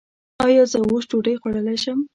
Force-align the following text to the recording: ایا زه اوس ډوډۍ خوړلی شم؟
ایا 0.45 0.63
زه 0.71 0.77
اوس 0.85 1.03
ډوډۍ 1.09 1.35
خوړلی 1.41 1.77
شم؟ 1.83 1.99